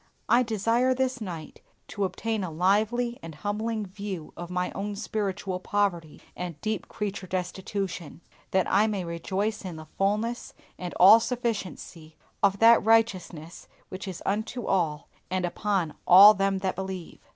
[0.27, 5.59] I desire this night to obtain a lively and humbling view of my own spiritual
[5.59, 12.15] poverty and deep creature destitution, that I may rejoice in the fullness and all sufficiency
[12.41, 17.19] of that righteousness which is unto all and upon all them that believe.